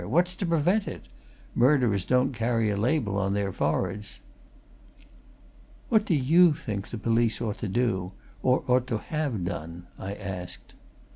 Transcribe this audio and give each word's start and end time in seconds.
What's 0.03 0.33
to 0.37 0.47
prevent 0.47 0.87
it? 0.87 1.07
Murderers 1.53 2.05
don't 2.05 2.33
carry 2.33 2.71
a 2.71 2.75
label 2.75 3.19
on 3.19 3.35
their 3.35 3.51
foreheads!" 3.53 4.19
"What 5.89 6.05
do 6.05 6.15
you 6.15 6.53
think 6.53 6.87
the 6.87 6.97
police 6.97 7.39
ought 7.39 7.59
to 7.59 7.67
do 7.67 8.11
or 8.41 8.63
ought 8.67 8.87
to 8.87 8.97
have 8.97 9.45
done?" 9.45 9.85
I 9.99 10.15
asked. 10.15 10.73